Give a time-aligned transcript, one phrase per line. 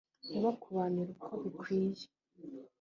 [0.29, 2.05] ntibakubanire uko bikwiye